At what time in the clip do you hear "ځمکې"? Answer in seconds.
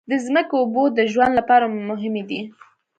0.25-0.53